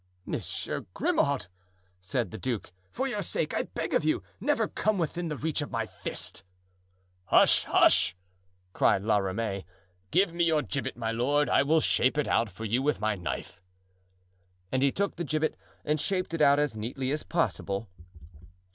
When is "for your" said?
2.91-3.21